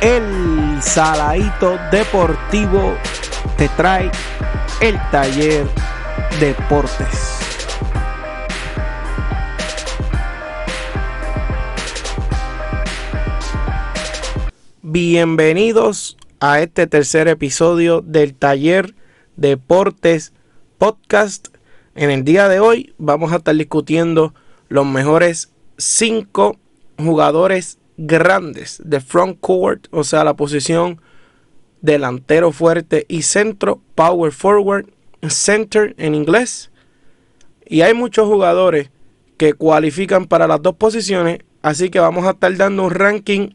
[0.00, 2.94] el Saladito Deportivo
[3.58, 4.10] te trae
[4.80, 5.66] el taller
[6.40, 7.38] Deportes.
[14.82, 18.94] Bienvenidos a este tercer episodio del taller
[19.36, 20.32] Deportes
[20.78, 21.48] Podcast.
[21.94, 24.32] En el día de hoy vamos a estar discutiendo
[24.68, 26.56] los mejores cinco
[26.96, 31.00] jugadores grandes de front court, o sea, la posición
[31.82, 34.86] delantero fuerte y centro, power forward,
[35.28, 36.70] center en inglés.
[37.66, 38.90] Y hay muchos jugadores
[39.36, 43.50] que cualifican para las dos posiciones, así que vamos a estar dando un ranking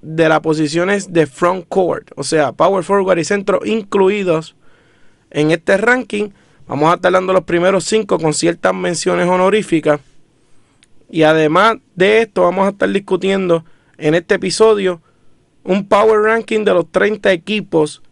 [0.00, 4.56] de las posiciones de front court, o sea, power forward y centro incluidos
[5.30, 6.30] en este ranking.
[6.68, 10.00] Vamos a estar dando los primeros cinco con ciertas menciones honoríficas.
[11.10, 13.64] Y además de esto, vamos a estar discutiendo
[13.98, 15.00] en este episodio
[15.64, 18.02] un power ranking de los 30 equipos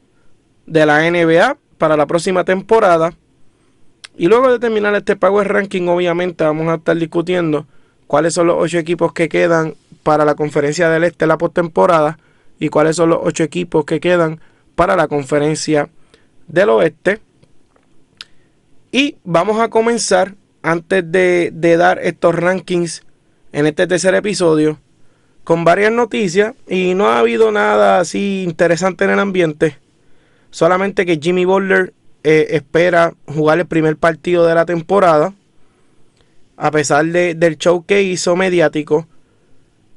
[0.67, 3.13] de la NBA para la próxima temporada.
[4.17, 7.67] Y luego de terminar este power ranking, obviamente vamos a estar discutiendo
[8.07, 12.19] cuáles son los 8 equipos que quedan para la conferencia del este la postemporada
[12.59, 14.41] y cuáles son los 8 equipos que quedan
[14.75, 15.89] para la conferencia
[16.47, 17.21] del oeste.
[18.93, 23.03] Y vamos a comenzar antes de, de dar estos rankings
[23.53, 24.79] en este tercer episodio
[25.45, 29.79] con varias noticias y no ha habido nada así interesante en el ambiente.
[30.51, 35.33] Solamente que Jimmy Butler eh, espera jugar el primer partido de la temporada.
[36.57, 39.07] A pesar del show que hizo mediático.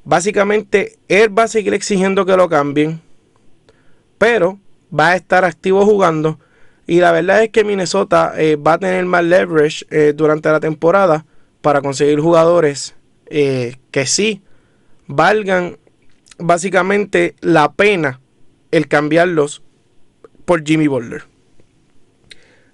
[0.06, 3.02] Básicamente, él va a seguir exigiendo que lo cambien.
[4.18, 4.60] Pero
[4.98, 6.40] va a estar activo jugando.
[6.88, 10.62] Y la verdad es que Minnesota eh, va a tener más leverage eh, durante la
[10.62, 11.26] temporada
[11.62, 14.44] para conseguir jugadores que sí
[15.08, 15.78] valgan
[16.38, 18.20] básicamente la pena
[18.72, 19.64] el cambiarlos
[20.46, 21.26] por Jimmy Butler.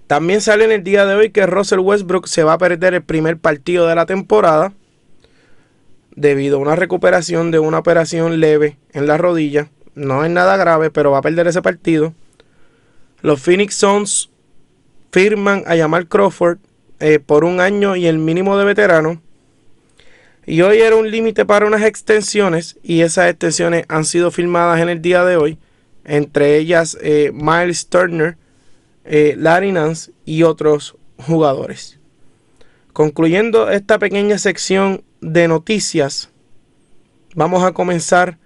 [0.07, 3.03] También sale en el día de hoy que Russell Westbrook se va a perder el
[3.03, 4.73] primer partido de la temporada
[6.15, 9.69] debido a una recuperación de una operación leve en la rodilla.
[9.93, 12.13] No es nada grave, pero va a perder ese partido.
[13.21, 14.31] Los Phoenix Suns
[15.11, 16.57] firman a Jamal Crawford
[16.99, 19.21] eh, por un año y el mínimo de veterano.
[20.49, 24.89] Y hoy era un límite para unas extensiones y esas extensiones han sido firmadas en
[24.89, 25.59] el día de hoy.
[26.03, 28.35] Entre ellas eh, Miles Turner,
[29.05, 31.99] eh, Larry Nance y otros jugadores.
[32.93, 36.31] Concluyendo esta pequeña sección de noticias,
[37.35, 38.39] vamos a comenzar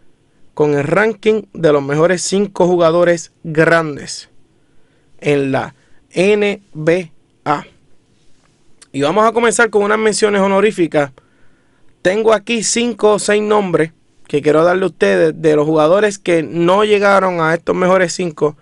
[0.53, 4.29] con el ranking de los mejores 5 jugadores grandes
[5.21, 5.73] en la
[6.13, 7.65] NBA.
[8.91, 11.13] Y vamos a comenzar con unas menciones honoríficas
[12.03, 13.93] tengo aquí cinco o seis nombres
[14.27, 18.55] que quiero darle a ustedes de los jugadores que no llegaron a estos mejores cinco,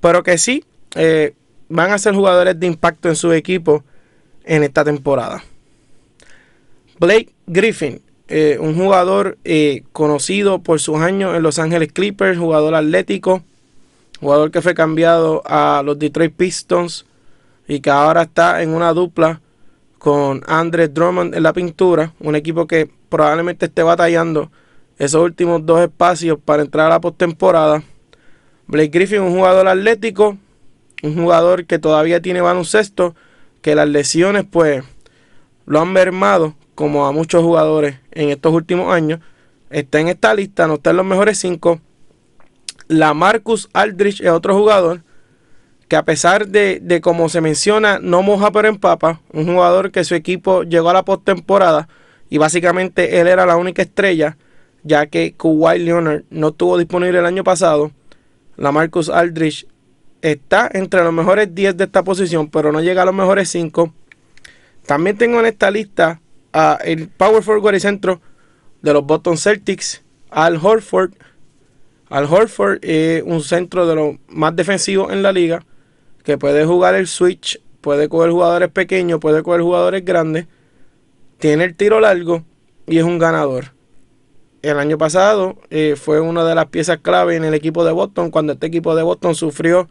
[0.00, 1.34] pero que sí eh,
[1.68, 3.84] van a ser jugadores de impacto en su equipo
[4.44, 5.42] en esta temporada.
[7.00, 12.76] Blake Griffin, eh, un jugador eh, conocido por sus años en Los Ángeles Clippers, jugador
[12.76, 13.42] atlético,
[14.20, 17.06] jugador que fue cambiado a los Detroit Pistons
[17.66, 19.40] y que ahora está en una dupla
[19.98, 24.50] con Andre Drummond en la pintura, un equipo que probablemente esté batallando
[24.96, 27.82] esos últimos dos espacios para entrar a la postemporada.
[28.66, 30.36] Blake Griffin, un jugador atlético,
[31.02, 33.14] un jugador que todavía tiene baloncesto,
[33.62, 34.84] que las lesiones pues
[35.66, 39.20] lo han mermado como a muchos jugadores en estos últimos años.
[39.70, 41.80] Está en esta lista, no está en los mejores cinco.
[42.86, 45.02] La Marcus Aldrich es otro jugador
[45.88, 50.14] que a pesar de, como se menciona, no moja pero empapa, un jugador que su
[50.14, 51.88] equipo llegó a la postemporada
[52.28, 54.36] y básicamente él era la única estrella,
[54.82, 57.90] ya que Kawhi Leonard no estuvo disponible el año pasado.
[58.56, 59.66] La Marcus Aldrich
[60.20, 63.92] está entre los mejores 10 de esta posición, pero no llega a los mejores 5.
[64.84, 66.20] También tengo en esta lista
[66.52, 68.20] a el Power Forward y centro
[68.82, 71.12] de los Boston Celtics, Al Horford.
[72.10, 75.62] Al Horford es un centro de los más defensivos en la liga
[76.24, 80.46] que puede jugar el switch, puede coger jugadores pequeños, puede coger jugadores grandes,
[81.38, 82.44] tiene el tiro largo
[82.86, 83.72] y es un ganador.
[84.60, 88.30] El año pasado eh, fue una de las piezas clave en el equipo de Boston
[88.30, 89.88] cuando este equipo de Boston sufrió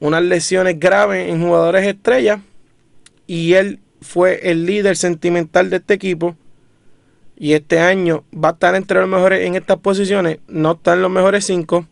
[0.00, 2.40] unas lesiones graves en jugadores estrellas
[3.26, 6.36] y él fue el líder sentimental de este equipo
[7.36, 11.02] y este año va a estar entre los mejores en estas posiciones, no está en
[11.02, 11.86] los mejores cinco.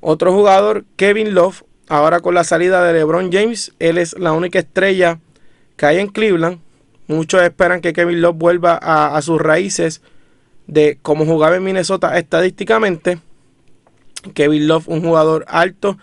[0.00, 4.58] Otro jugador, Kevin Love, Ahora con la salida de LeBron James, él es la única
[4.58, 5.20] estrella
[5.76, 6.58] que hay en Cleveland.
[7.06, 10.02] Muchos esperan que Kevin Love vuelva a, sus raíces
[10.66, 13.18] de cómo jugaba en Minnesota estadísticamente.
[14.34, 15.96] Kevin Love, un jugador alto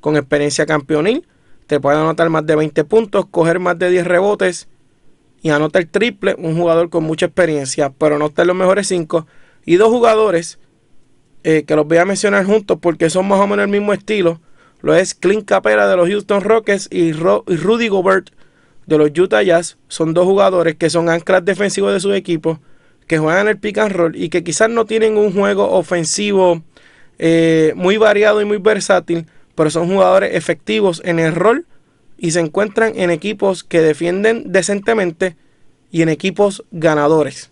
[0.00, 1.24] con experiencia campeonil.
[1.68, 4.66] Te puede anotar más de 20 puntos, coger más de 10 rebotes
[5.40, 6.34] y anota el triple.
[6.36, 9.24] Un jugador con mucha experiencia, pero no está en los mejores 5.
[9.64, 10.58] Y dos jugadores
[11.44, 14.40] eh, que los voy a mencionar juntos porque son más o menos el mismo estilo.
[14.80, 18.30] Lo es Clint Capela de los Houston Rockets y, Rudy Gobert
[18.86, 19.76] de los Utah Jazz.
[19.88, 22.60] Son dos jugadores que son anclas defensivos de su equipo,
[23.06, 26.62] que juegan el pick and roll y que quizás no tienen un juego ofensivo
[27.18, 31.66] eh, muy variado y muy versátil, pero son jugadores efectivos en el rol
[32.16, 35.36] y se encuentran en equipos que defienden decentemente
[35.90, 37.50] y en equipos ganadores.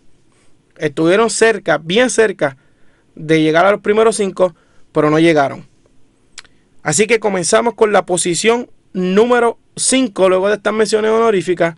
[0.76, 2.56] Estuvieron cerca, bien cerca
[3.14, 4.55] de llegar a los primeros cinco,
[4.93, 5.67] pero no llegaron.
[6.87, 11.75] Así que comenzamos con la posición número 5, luego de estas menciones honoríficas.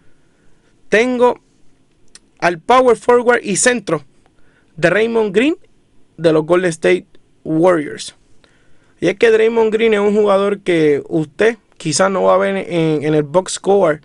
[0.90, 1.40] Tengo
[2.40, 4.05] al power forward y centro
[4.76, 5.56] de Raymond Green
[6.19, 7.06] de los Golden State
[7.43, 8.16] Warriors.
[9.00, 12.66] Y es que Draymond Green es un jugador que usted quizás no va a ver
[12.69, 14.02] en, el box score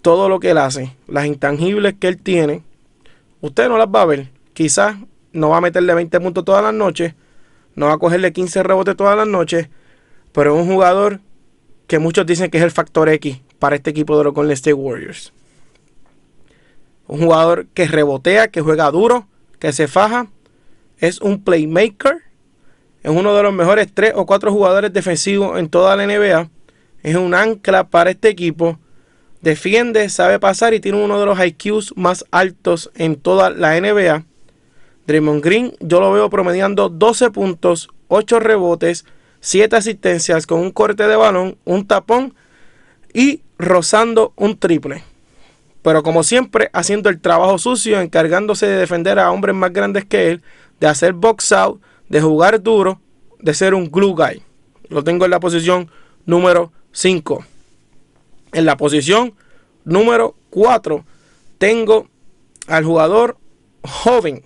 [0.00, 2.62] todo lo que él hace, las intangibles que él tiene.
[3.42, 4.30] Usted no las va a ver.
[4.54, 4.96] Quizás
[5.34, 7.12] no va a meterle 20 puntos todas las noches,
[7.74, 9.68] no va a cogerle 15 rebotes todas las noches,
[10.32, 11.20] pero es un jugador
[11.86, 14.74] que muchos dicen que es el factor X para este equipo de los Golden State
[14.74, 15.32] Warriors.
[17.06, 19.26] Un jugador que rebotea, que juega duro,
[19.58, 20.28] que se faja,
[20.98, 22.22] es un playmaker
[23.02, 26.50] es uno de los mejores tres o cuatro jugadores defensivos en toda la NBA.
[27.02, 28.78] Es un ancla para este equipo.
[29.40, 34.24] Defiende, sabe pasar y tiene uno de los IQs más altos en toda la NBA.
[35.06, 39.06] Draymond Green, yo lo veo promediando 12 puntos, 8 rebotes,
[39.40, 42.34] 7 asistencias con un corte de balón, un tapón
[43.12, 45.02] y rozando un triple.
[45.82, 50.30] Pero como siempre, haciendo el trabajo sucio, encargándose de defender a hombres más grandes que
[50.30, 50.42] él,
[50.78, 53.00] de hacer box out, de jugar duro,
[53.38, 54.42] de ser un glue guy.
[54.88, 55.90] Lo tengo en la posición
[56.26, 57.44] número 5.
[58.52, 59.34] En la posición
[59.84, 61.04] número 4
[61.58, 62.08] tengo
[62.66, 63.38] al jugador
[63.82, 64.42] joven,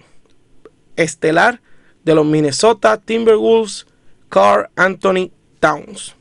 [0.96, 1.60] estelar
[2.04, 3.86] de los Minnesota Timberwolves,
[4.34, 6.16] Carl Anthony Towns.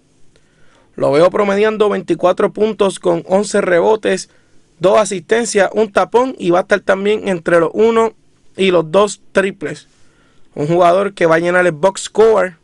[0.96, 4.30] Lo veo promediando 24 puntos con 11 rebotes,
[4.78, 8.14] 2 asistencias, un tapón y va a estar también entre los 1
[8.56, 9.88] y los 2 triples
[10.56, 12.58] un jugador que va a llenar el box score.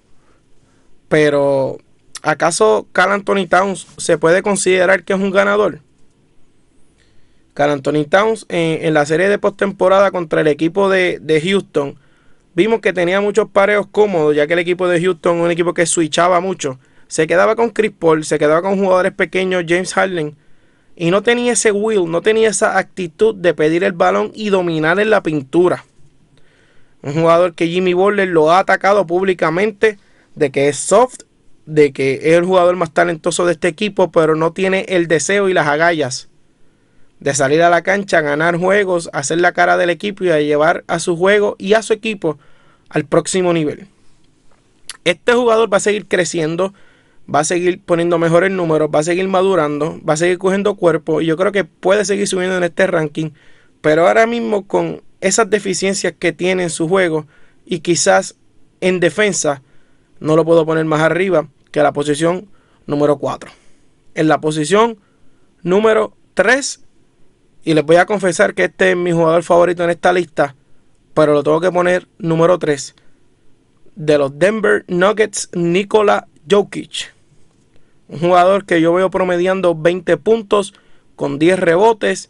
[1.08, 1.80] Pero,
[2.22, 5.80] ¿acaso Carl Anthony Towns se puede considerar que es un ganador?
[7.54, 11.98] Carl Anthony Towns en, la serie de postemporada contra el equipo de, Houston,
[12.60, 15.86] vimos que tenía muchos pareos cómodos, ya que el equipo de Houston un equipo que
[15.86, 16.78] switchaba mucho.
[17.08, 20.36] Se quedaba con Chris Paul, se quedaba con jugadores pequeños, James Harden,
[20.98, 25.00] y no tenía ese will, no tenía esa actitud de pedir el balón y dominar
[25.00, 25.86] en la pintura.
[27.02, 29.98] Un jugador que Jimmy Butler lo ha atacado públicamente
[30.36, 31.22] de que es soft,
[31.66, 35.48] de que es el jugador más talentoso de este equipo, pero no tiene el deseo
[35.48, 36.28] y las agallas
[37.22, 40.84] de salir a la cancha, ganar juegos, hacer la cara del equipo y a llevar
[40.88, 42.38] a su juego y a su equipo
[42.90, 43.88] al próximo nivel.
[45.06, 46.74] Este jugador va a seguir creciendo,
[47.34, 51.22] va a seguir poniendo mejores números, va a seguir madurando, va a seguir cogiendo cuerpo
[51.22, 53.32] y yo creo que puede seguir subiendo en este ranking,
[53.82, 57.28] pero ahora mismo con esas deficiencias que tiene en su juego
[57.66, 58.36] y quizás
[58.82, 59.62] en defensa
[60.20, 62.48] no lo puedo poner más arriba que la posición
[62.88, 63.52] número 4.
[64.16, 64.98] En la posición
[65.62, 66.82] número 3,
[67.64, 70.56] y les voy a confesar que este es mi jugador favorito en esta lista,
[71.14, 72.96] pero lo tengo que poner número 3,
[73.96, 77.14] de los Denver Nuggets, Nikola Jokic.
[78.08, 80.74] Un jugador que yo veo promediando 20 puntos
[81.16, 82.30] con 10 rebotes,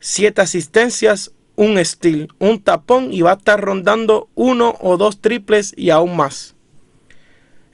[0.00, 5.72] 7 asistencias, un steal, un tapón y va a estar rondando uno o dos triples
[5.76, 6.54] y aún más.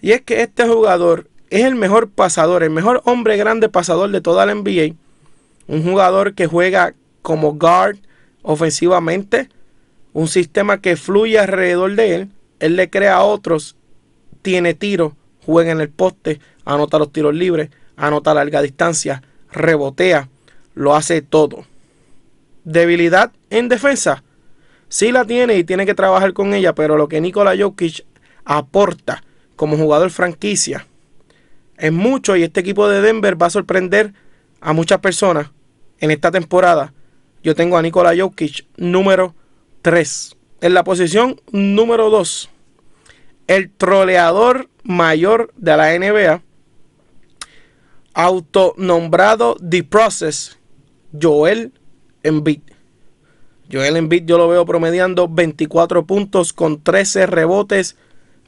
[0.00, 4.20] Y es que este jugador es el mejor pasador, el mejor hombre grande pasador de
[4.20, 4.94] toda la NBA.
[5.66, 7.98] Un jugador que juega como guard
[8.42, 9.48] ofensivamente,
[10.12, 12.28] un sistema que fluye alrededor de él.
[12.60, 13.76] Él le crea a otros,
[14.42, 19.22] tiene tiro, juega en el poste, anota los tiros libres, anota larga distancia,
[19.52, 20.28] rebotea,
[20.74, 21.64] lo hace todo
[22.68, 24.22] debilidad en defensa.
[24.88, 28.04] Sí la tiene y tiene que trabajar con ella, pero lo que Nikola Jokic
[28.44, 29.22] aporta
[29.56, 30.86] como jugador franquicia
[31.76, 34.12] es mucho y este equipo de Denver va a sorprender
[34.60, 35.50] a muchas personas
[35.98, 36.92] en esta temporada.
[37.42, 39.34] Yo tengo a Nikola Jokic número
[39.82, 40.36] 3.
[40.60, 42.50] En la posición número 2,
[43.46, 46.42] el troleador mayor de la NBA,
[48.14, 50.58] autonombrado The Process,
[51.20, 51.72] Joel
[52.22, 52.60] Embiid.
[53.70, 57.96] Joel Embiid yo lo veo promediando 24 puntos con 13 rebotes,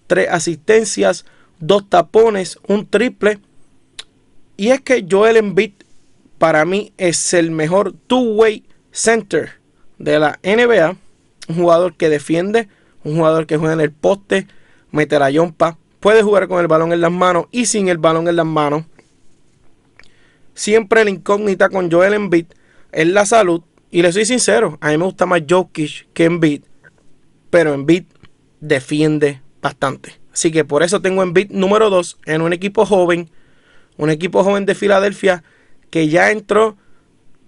[0.06, 1.24] tres asistencias,
[1.60, 3.38] dos tapones, un triple.
[4.56, 5.72] Y es que Joel Embiid
[6.38, 9.60] para mí es el mejor two-way center
[9.98, 10.96] de la NBA.
[11.48, 12.68] Un jugador que defiende,
[13.04, 14.46] un jugador que juega en el poste,
[14.90, 18.28] mete la yompa, puede jugar con el balón en las manos y sin el balón
[18.28, 18.84] en las manos.
[20.54, 22.46] Siempre la incógnita con Joel Embiid
[22.92, 23.62] es la salud.
[23.92, 26.62] Y le soy sincero, a mí me gusta más Jokic que Embiid.
[27.50, 28.04] Pero Embiid
[28.60, 30.20] defiende bastante.
[30.32, 33.30] Así que por eso tengo Embiid número 2 en un equipo joven.
[33.96, 35.42] Un equipo joven de Filadelfia
[35.90, 36.76] que ya entró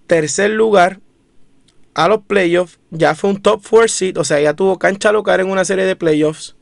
[0.07, 0.99] tercer lugar
[1.93, 2.79] a los playoffs.
[2.91, 4.17] Ya fue un top 4 seed.
[4.17, 6.55] O sea, ya tuvo cancha local en una serie de playoffs.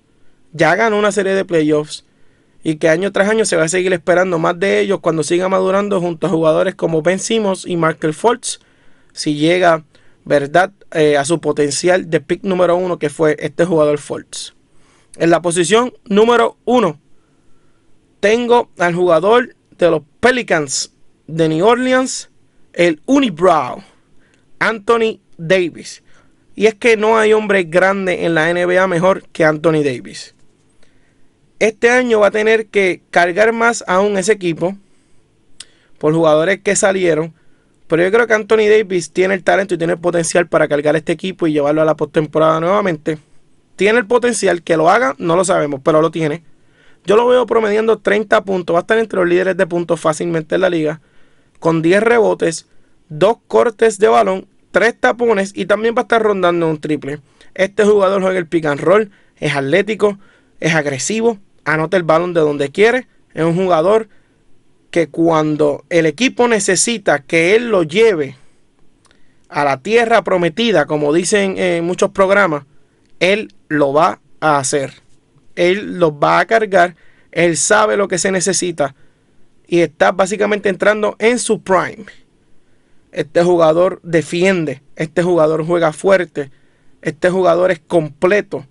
[0.53, 2.05] Ya ganó una serie de playoffs.
[2.63, 5.49] Y que año tras año se va a seguir esperando más de ellos cuando siga
[5.49, 8.59] madurando junto a jugadores como Ben Simmons y Markel Fultz.
[9.13, 9.83] Si llega,
[10.25, 14.53] ¿verdad?, eh, a su potencial de pick número uno que fue este jugador Fultz.
[15.17, 16.99] En la posición número uno
[18.19, 20.93] tengo al jugador de los Pelicans
[21.27, 22.29] de New Orleans,
[22.73, 23.81] el Unibrow,
[24.61, 26.03] Anthony Davis.
[26.55, 30.35] Y es que no hay hombre grande en la NBA mejor que Anthony Davis.
[31.59, 34.77] Este año va a tener que cargar más aún ese equipo
[35.97, 37.33] por jugadores que salieron.
[37.87, 40.95] Pero yo creo que Anthony Davis tiene el talento y tiene el potencial para cargar
[40.95, 43.17] este equipo y llevarlo a la postemporada nuevamente.
[43.75, 46.43] Tiene el potencial que lo haga, no lo sabemos, pero lo tiene.
[47.03, 48.75] Yo lo veo promediando 30 puntos.
[48.75, 51.01] Va a estar entre los líderes de puntos fácilmente en la liga
[51.59, 52.67] con 10 rebotes,
[53.09, 57.19] 2 cortes de balón, 3 tapones y también va a estar rondando un triple.
[57.53, 60.17] Este jugador juega el pick and roll, es atlético,
[60.59, 64.09] es agresivo, anota el balón de donde quiere, es un jugador
[64.89, 68.35] que cuando el equipo necesita que él lo lleve
[69.49, 72.63] a la tierra prometida, como dicen en muchos programas,
[73.19, 74.93] él lo va a hacer.
[75.55, 76.95] Él los va a cargar,
[77.31, 78.95] él sabe lo que se necesita
[79.67, 82.05] y está básicamente entrando en su prime.
[83.11, 86.49] Este jugador defiende, este jugador juega fuerte,
[87.01, 88.65] este jugador es completo.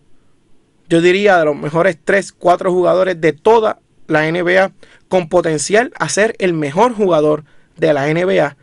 [0.89, 4.73] Yo diría de los mejores 3, 4 jugadores de toda la NBA
[5.09, 7.45] con potencial a ser el mejor jugador
[7.77, 8.57] de la NBA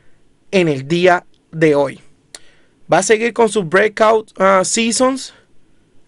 [0.52, 2.02] en el día de hoy.
[2.92, 5.34] Va a seguir con sus breakout uh, seasons.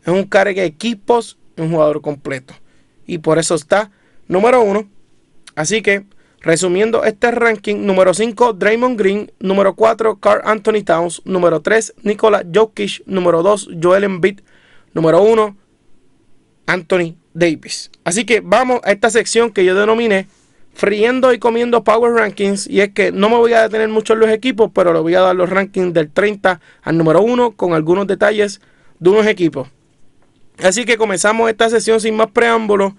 [0.04, 2.54] Es un cargue de equipos, un jugador completo.
[3.06, 3.92] Y por eso está
[4.28, 4.90] número uno.
[5.56, 6.06] Así que
[6.42, 12.46] Resumiendo este ranking, número 5, Draymond Green, número 4, Carl Anthony Towns, número 3, Nikola
[12.54, 14.40] Jokic, número 2, Joel Embiid,
[14.94, 15.58] número 1,
[16.66, 17.92] Anthony Davis.
[18.06, 20.28] Así que vamos a esta sección que yo denominé
[20.74, 22.68] friendo y comiendo Power Rankings.
[22.68, 25.16] Y es que no me voy a detener mucho en los equipos, pero le voy
[25.16, 28.62] a dar los rankings del 30 al número 1 con algunos detalles
[29.00, 29.68] de unos equipos.
[30.64, 32.94] Así que comenzamos esta sesión sin más preámbulos.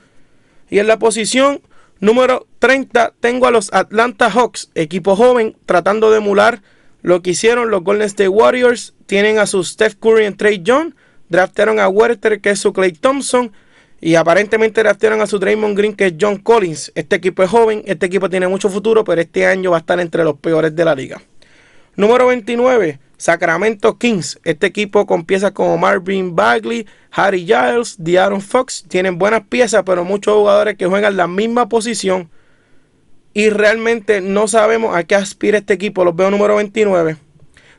[0.69, 1.63] Y en la posición
[2.01, 6.63] Número 30, tengo a los Atlanta Hawks, equipo joven, tratando de emular
[7.03, 8.95] lo que hicieron los Golden State Warriors.
[9.05, 10.95] Tienen a su Steph Curry en Trey John,
[11.29, 13.53] draftearon a Werther, que es su Clay Thompson,
[14.01, 16.91] y aparentemente draftearon a su Draymond Green, que es John Collins.
[16.95, 20.01] Este equipo es joven, este equipo tiene mucho futuro, pero este año va a estar
[20.01, 21.21] entre los peores de la liga.
[22.01, 24.41] Número 29, Sacramento Kings.
[24.45, 28.87] Este equipo con piezas como Marvin Bagley, Harry Giles, De'Aaron Fox.
[28.89, 32.31] Tienen buenas piezas, pero muchos jugadores que juegan la misma posición.
[33.35, 36.03] Y realmente no sabemos a qué aspira este equipo.
[36.03, 37.19] Los veo número 29.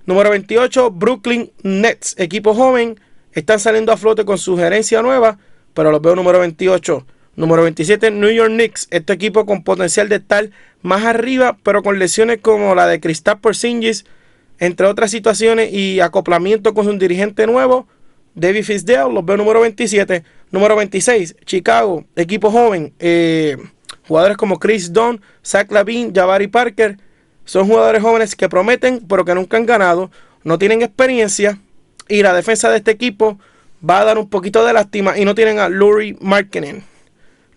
[0.05, 2.13] Número 28, Brooklyn Nets.
[2.19, 2.99] Equipo joven.
[3.31, 5.39] Están saliendo a flote con su gerencia nueva,
[5.73, 7.07] pero los veo número 28.
[7.41, 8.87] Número 27, New York Knicks.
[8.91, 10.51] Este equipo con potencial de estar
[10.83, 14.05] más arriba, pero con lesiones como la de Kristaps Porzingis
[14.59, 17.87] entre otras situaciones y acoplamiento con un dirigente nuevo,
[18.35, 20.23] David Fisdale, los veo número 27.
[20.51, 22.93] Número 26, Chicago, equipo joven.
[22.99, 23.57] Eh,
[24.07, 26.99] jugadores como Chris Dunn, Zach Lavin, Jabari Parker.
[27.45, 30.11] Son jugadores jóvenes que prometen, pero que nunca han ganado.
[30.43, 31.57] No tienen experiencia.
[32.07, 33.39] Y la defensa de este equipo
[33.83, 35.17] va a dar un poquito de lástima.
[35.17, 36.90] Y no tienen a Lurie Markkinen.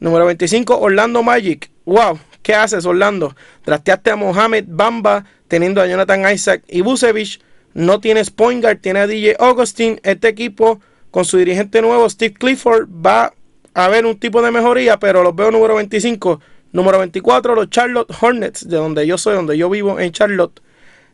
[0.04, 1.70] Número 25, Orlando Magic.
[1.86, 3.34] Wow, ¿qué haces, Orlando?
[3.62, 7.40] Trasteaste a Mohamed Bamba teniendo a Jonathan Isaac y Busevich.
[7.72, 9.98] No tienes point guard, tiene a DJ Augustin.
[10.02, 10.78] Este equipo,
[11.10, 13.32] con su dirigente nuevo, Steve Clifford, va
[13.72, 16.38] a haber un tipo de mejoría, pero los veo número 25.
[16.72, 20.60] Número 24, los Charlotte Hornets, de donde yo soy, donde yo vivo en Charlotte.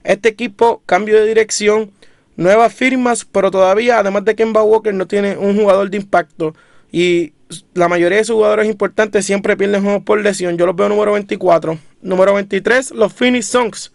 [0.02, 1.92] Este equipo, cambio de dirección,
[2.34, 6.56] nuevas firmas, pero todavía, además de Kemba Walker, no tiene un jugador de impacto.
[6.92, 7.32] Y
[7.74, 10.56] la mayoría de sus jugadores importantes siempre pierden juegos por lesión.
[10.56, 11.78] Yo los veo número 24.
[12.02, 13.92] Número 23, los Phoenix Suns.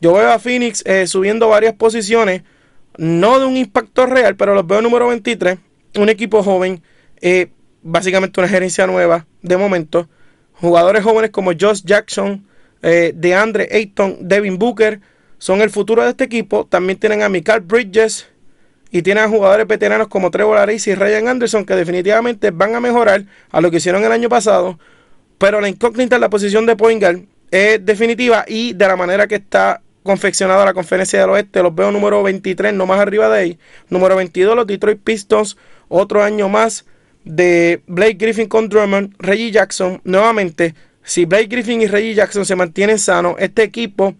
[0.00, 2.42] Yo veo a Phoenix eh, subiendo varias posiciones,
[2.96, 5.58] no de un impacto real, pero los veo número 23,
[5.96, 6.82] un equipo joven.
[7.20, 7.48] Eh,
[7.84, 10.08] básicamente una gerencia nueva de momento.
[10.54, 12.46] Jugadores jóvenes como Josh Jackson,
[12.82, 15.00] eh, DeAndre Ayton, Devin Booker
[15.38, 16.66] son el futuro de este equipo.
[16.66, 18.26] También tienen a Michael Bridges
[18.94, 22.80] y tienen a jugadores veteranos como Trevor Ariza y Ryan Anderson que definitivamente van a
[22.80, 24.78] mejorar a lo que hicieron el año pasado.
[25.36, 27.02] Pero la incógnita en la posición de point
[27.50, 31.90] es definitiva y de la manera que está confeccionada la conferencia del oeste, los veo
[31.90, 33.58] número 23, no más arriba de ahí.
[33.88, 35.56] Número 22, los Detroit Pistons,
[35.88, 36.84] otro año más
[37.24, 40.00] de Blake Griffin con Drummond, Reggie Jackson.
[40.04, 44.14] Nuevamente, si Blake Griffin y Reggie Jackson se mantienen sanos, este equipo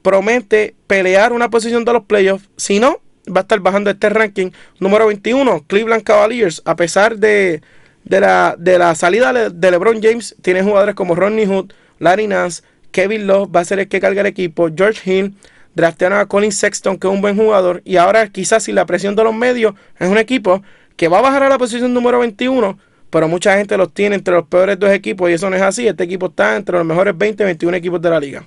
[0.00, 2.48] promete pelear una posición de los playoffs.
[2.56, 4.50] Si no, va a estar bajando este ranking.
[4.80, 6.62] Número 21, Cleveland Cavaliers.
[6.64, 7.62] A pesar de,
[8.04, 12.62] de, la, de la salida de LeBron James, tiene jugadores como Ronnie Hood, Larry Nance,
[12.90, 15.34] Kevin Love va a ser el que carga el equipo, George Hill,
[15.74, 19.14] draftearon a Colin Sexton, que es un buen jugador, y ahora quizás si la presión
[19.14, 20.62] de los medios es un equipo
[20.96, 22.78] que va a bajar a la posición número 21,
[23.10, 25.86] pero mucha gente los tiene entre los peores dos equipos y eso no es así.
[25.86, 28.44] Este equipo está entre los mejores 20 y 21 equipos de la liga.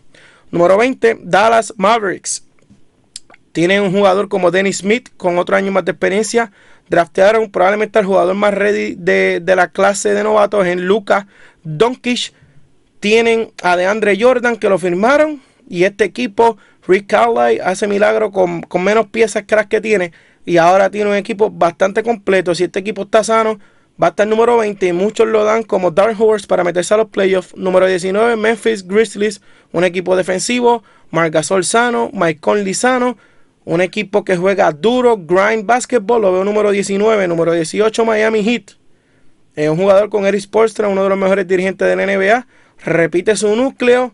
[0.51, 2.43] Número 20, Dallas Mavericks.
[3.51, 6.51] Tienen un jugador como Dennis Smith con otro año más de experiencia.
[6.89, 11.27] Draftearon probablemente al jugador más ready de, de la clase de novatos en Luca
[11.63, 12.34] Doncic
[13.00, 15.41] tienen a DeAndre Jordan que lo firmaron.
[15.68, 20.12] Y este equipo, Rick Carlisle, hace milagro con, menos piezas que que tiene.
[20.46, 22.56] Y ahora tiene un equipo bastante completo.
[22.56, 23.60] Si este equipo está sano,
[24.01, 24.88] va a estar número 20.
[24.88, 27.56] Y muchos lo dan como Dark Horse para meterse a los playoffs.
[27.56, 29.41] Número 19, Memphis Grizzlies,
[29.72, 30.84] un equipo defensivo.
[31.12, 33.18] Marc Gasol sano, Mike Conley sano.
[33.69, 36.21] Un equipo que juega duro, grind basketball.
[36.21, 37.27] Lo veo número 19.
[37.27, 38.71] Número 18, Miami Heat.
[39.55, 42.47] Es un jugador con Eric Spoelstra, uno de los mejores dirigentes de la NBA
[42.83, 44.13] repite su núcleo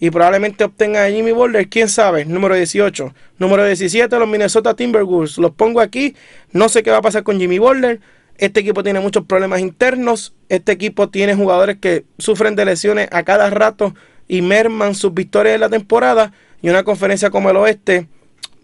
[0.00, 3.14] y probablemente obtenga a Jimmy Boulder, quién sabe, número 18.
[3.38, 5.38] Número 17, los Minnesota Timberwolves.
[5.38, 6.14] Los pongo aquí,
[6.52, 8.00] no sé qué va a pasar con Jimmy Boulder.
[8.36, 10.34] Este equipo tiene muchos problemas internos.
[10.48, 13.94] Este equipo tiene jugadores que sufren de lesiones a cada rato
[14.26, 16.32] y merman sus victorias en la temporada.
[16.60, 18.08] Y una conferencia como el oeste,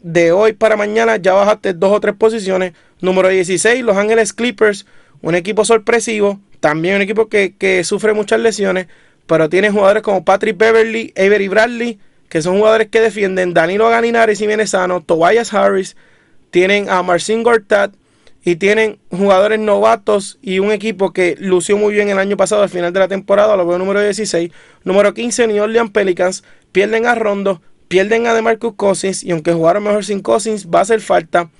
[0.03, 2.73] de hoy para mañana ya bajaste dos o tres posiciones.
[3.01, 4.87] Número 16, Los Ángeles Clippers,
[5.23, 6.41] un equipo sorpresivo.
[6.61, 8.87] También un equipo que, sufre muchas lesiones
[9.27, 14.35] pero tiene jugadores como Patrick Beverly, Avery Bradley, que son jugadores que defienden, Danilo Ganinari
[14.35, 15.97] si viene sano, Tobias Harris,
[16.51, 17.95] tienen a Marcin Gortat
[18.45, 22.71] y tienen jugadores novatos y un equipo que lució muy bien el año pasado al
[22.71, 24.51] final de la temporada, lo veo número 16,
[24.83, 29.83] número 15 New Orleans Pelicans, pierden a Rondo, pierden a DeMarcus Cousins y aunque jugaron
[29.83, 31.51] mejor sin Cousins va a hacer falta.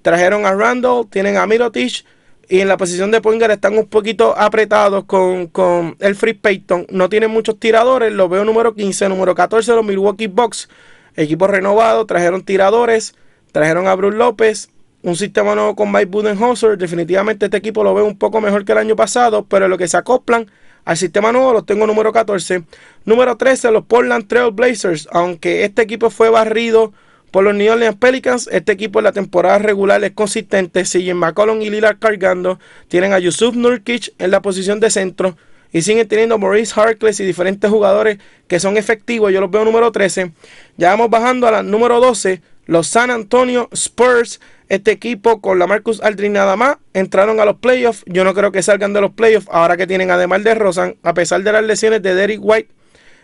[0.00, 2.06] Trajeron a Randall, tienen a Mirotic
[2.48, 6.86] y en la posición de Poingar están un poquito apretados con, el Free Payton.
[6.88, 8.10] No tienen muchos tiradores.
[8.14, 10.70] Lo veo número 15, número 14, los Milwaukee Bucks.
[11.16, 12.06] Equipo renovado.
[12.06, 13.14] Trajeron tiradores.
[13.52, 14.70] Trajeron a Bruce López.
[15.02, 16.78] Un sistema nuevo con Mike Budenholzer.
[16.78, 19.44] Definitivamente este equipo lo veo un poco mejor que el año pasado.
[19.44, 20.50] Pero lo que se acoplan
[20.84, 22.64] al sistema nuevo los tengo número 14.
[23.04, 25.08] Número 13, los Portland Trail Blazers.
[25.12, 26.92] Aunque este equipo fue barrido
[27.30, 30.84] por los New Orleans Pelicans, este equipo en la temporada regular es consistente.
[30.84, 32.58] Siguen McCollum y Lillard cargando.
[32.88, 35.36] Tienen a Yusuf Nurkic en la posición de centro.
[35.72, 39.32] Y siguen teniendo Maurice Harkless y diferentes jugadores que son efectivos.
[39.32, 40.32] Yo los veo número 13.
[40.76, 42.42] Ya vamos bajando a la número 12.
[42.66, 44.40] Los San Antonio Spurs.
[44.68, 48.02] Este equipo con la Marcus Aldrin nada más entraron a los playoffs.
[48.06, 51.12] Yo no creo que salgan de los playoffs ahora que tienen además de Rosan, a
[51.12, 52.70] pesar de las lesiones de Derek White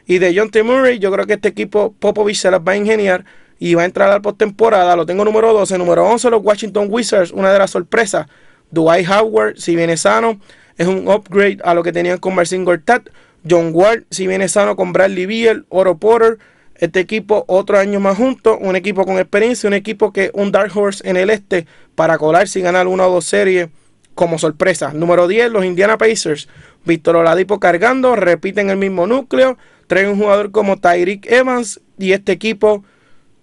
[0.07, 0.62] y de John T.
[0.62, 0.98] Murray.
[0.98, 3.24] Yo creo que este equipo Popovich se las va a ingeniar
[3.59, 4.96] y va a entrar al postemporada.
[4.96, 5.79] Lo tengo número 12.
[5.79, 7.31] Número 11, los Washington Wizards.
[7.31, 8.26] Una de las sorpresas.
[8.70, 10.40] Dwight Howard, si viene sano,
[10.79, 13.09] es un upgrade a lo que tenían con Marcin Gortat.
[13.48, 16.38] John Ward, si viene sano, con Bradley Beal, Oro Porter.
[16.81, 18.57] Este equipo, otro año más juntos.
[18.59, 19.69] Un equipo con experiencia.
[19.69, 23.12] Un equipo que un Dark Horse en el este para colarse y ganar una o
[23.12, 23.69] dos series
[24.14, 24.95] como sorpresa.
[24.95, 26.49] Número 10, los Indiana Pacers.
[26.87, 29.59] Víctor Oladipo cargando, repiten el mismo núcleo.
[29.88, 32.83] Traen un jugador como Tyreek Evans y este equipo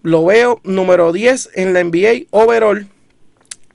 [0.01, 2.87] lo veo número 10 en la NBA overall.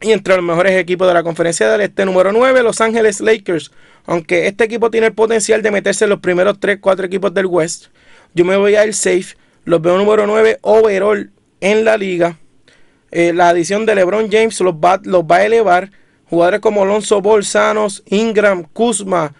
[0.01, 3.71] Y entre los mejores equipos de la conferencia del este, número 9, Los Ángeles Lakers.
[4.07, 7.47] Aunque este equipo tiene el potencial de meterse en los primeros 3, 4 equipos del
[7.47, 7.87] West.
[8.35, 9.37] Yo me voy a ir safe.
[9.65, 12.39] Los veo número 9 overall en la liga.
[13.11, 15.91] Eh, la adición de LeBron James los va, los va a elevar.
[16.29, 19.35] Jugadores como Alonso Bolsanos, Ingram, Kuzma,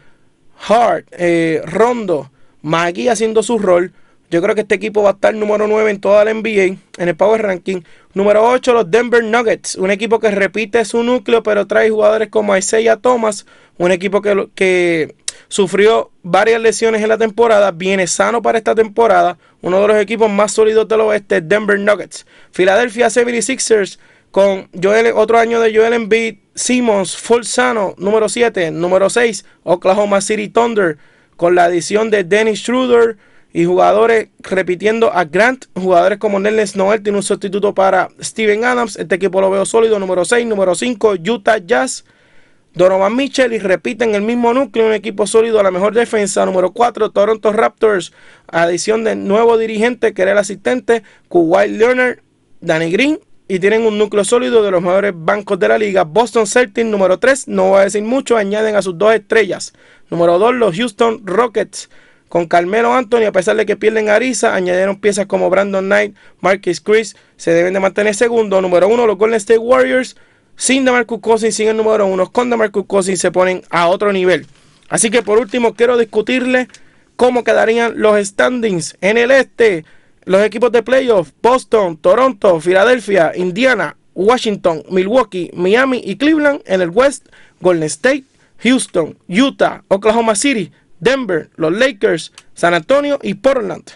[0.69, 2.31] Hart, eh, Rondo,
[2.61, 3.93] Magui haciendo su rol.
[4.31, 7.09] Yo creo que este equipo va a estar número 9 en toda la NBA, en
[7.09, 7.83] el Power Ranking.
[8.15, 9.75] Número 8, los Denver Nuggets.
[9.77, 13.47] Un equipo que repite su núcleo, pero trae jugadores como Isaiah Thomas.
[13.79, 15.15] Un equipo que, que
[15.49, 17.71] sufrió varias lesiones en la temporada.
[17.71, 19.39] Viene sano para esta temporada.
[19.61, 22.27] Uno de los equipos más sólidos del oeste, Denver Nuggets.
[22.53, 23.99] Philadelphia 76ers
[24.31, 28.71] con Joel, otro año de Joel Embiid, Simmons, full sano, número 7.
[28.71, 30.97] Número 6, Oklahoma City Thunder,
[31.37, 33.19] con la adición de Dennis Schroeder
[33.53, 35.67] y jugadores repitiendo a Grant.
[35.75, 38.97] Jugadores como Nelson Noel tiene un sustituto para Steven Adams.
[38.97, 39.99] Este equipo lo veo sólido.
[39.99, 42.05] Número 6, número 5, Utah Jazz.
[42.75, 46.47] Donovan Mitchell y repiten el mismo núcleo, un equipo sólido a la mejor defensa.
[46.47, 48.13] Número 4, Toronto Raptors.
[48.49, 52.21] Adición de nuevo dirigente que era el asistente, Kuwait Leonard,
[52.61, 53.21] Danny Green.
[53.47, 56.05] Y tienen un núcleo sólido de los mejores bancos de la liga.
[56.05, 59.75] Boston Celtics, número 3, no voy a decir mucho, añaden a sus dos estrellas.
[60.09, 61.91] Número 2, los Houston Rockets.
[62.29, 66.17] Con Carmelo Anthony, a pesar de que pierden a Arisa, añadieron piezas como Brandon Knight,
[66.41, 68.63] Marcus Chris, se deben de mantener segundo.
[68.63, 70.17] Número 1, los Golden State Warriors
[70.57, 74.47] sin DeMarcus Cousins, sin el número uno, con DeMarcus Cousins se ponen a otro nivel.
[74.89, 76.69] Así que por último quiero discutirle
[77.17, 79.85] cómo quedarían los standings en el este.
[80.25, 86.63] Los equipos de playoff, Boston, Toronto, Filadelfia, Indiana, Washington, Milwaukee, Miami y Cleveland.
[86.67, 87.29] En el West,
[87.61, 88.25] Golden State,
[88.63, 93.91] Houston, Utah, Oklahoma City, Denver, los Lakers, San Antonio y Portland.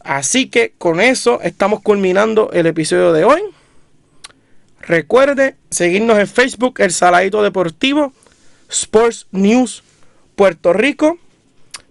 [0.00, 3.40] Así que con eso estamos culminando el episodio de hoy.
[4.86, 8.12] Recuerde seguirnos en Facebook, El Saladito Deportivo,
[8.68, 9.82] Sports News
[10.36, 11.16] Puerto Rico.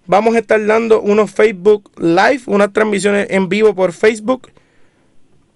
[0.06, 4.52] Vamos a estar dando unos Facebook Live, unas transmisiones en vivo por Facebook,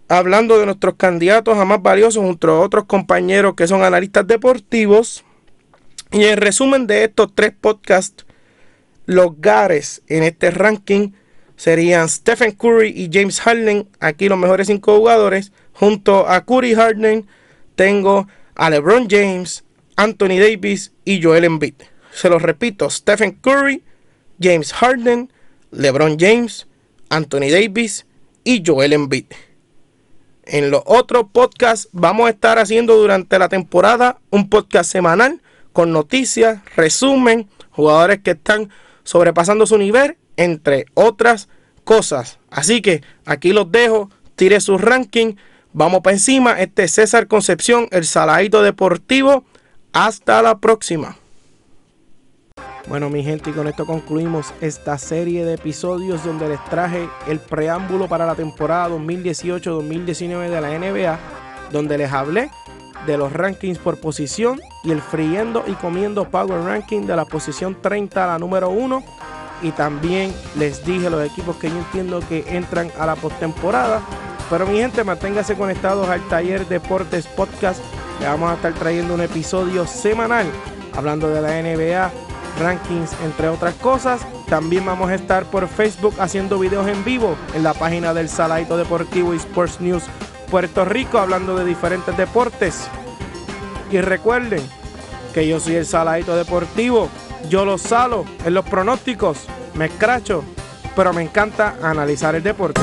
[0.09, 5.24] hablando de nuestros candidatos a más valiosos junto a otros compañeros que son analistas deportivos.
[6.11, 8.27] Y en resumen de estos tres podcasts,
[9.07, 11.12] los gares en este ranking
[11.57, 15.53] serían Stephen Curry y James Harden, aquí los mejores cinco jugadores.
[15.79, 17.27] Junto a Curry Harden
[17.77, 19.64] tengo a LeBron James,
[19.95, 21.75] Anthony Davis y Joel Embiid.
[22.12, 23.85] Se los repito, Stephen Curry,
[24.41, 25.33] James Harden,
[25.71, 26.67] LeBron James,
[27.11, 28.07] Anthony Davis
[28.43, 29.27] y Joel Embiid.
[30.45, 35.93] En los otros podcasts vamos a estar haciendo durante la temporada un podcast semanal con
[35.93, 38.71] noticias, resumen, jugadores que están
[39.05, 41.49] sobrepasando su nivel, entre otras
[41.85, 42.41] cosas.
[42.51, 45.35] Así que aquí los dejo, tire su ranking
[45.79, 46.59] Vamos para encima.
[46.59, 49.45] Este es César Concepción, el Saladito Deportivo.
[49.93, 51.14] Hasta la próxima.
[52.88, 57.38] Bueno, mi gente, y con esto concluimos esta serie de episodios donde les traje el
[57.38, 61.17] preámbulo para la temporada 2018-2019 de la NBA,
[61.71, 62.51] donde les hablé
[63.07, 67.81] de los rankings por posición y el friendo y comiendo Power Ranking de la posición
[67.81, 69.01] 30 a la número 1.
[69.62, 74.03] Y también les dije los equipos que yo entiendo que entran a la postemporada
[74.51, 77.81] pero mi gente, manténgase conectados al Taller Deportes Podcast.
[78.21, 80.47] Le vamos a estar trayendo un episodio semanal
[80.97, 82.11] hablando de la NBA,
[82.61, 84.23] rankings, entre otras cosas.
[84.49, 88.77] También vamos a estar por Facebook haciendo videos en vivo en la página del Saladito
[88.77, 90.05] Deportivo y Sports News
[90.51, 92.89] Puerto Rico, hablando de diferentes deportes.
[93.91, 94.63] Y recuerden
[95.35, 97.09] que yo soy el Saladito Deportivo.
[97.49, 100.43] Yo lo salo en los pronósticos, me escracho,
[100.97, 102.81] pero me encanta analizar el deporte.